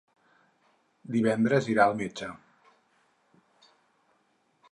Divendres 1.15 1.67
irà 1.75 1.85
al 1.85 1.93
metge. 2.01 2.31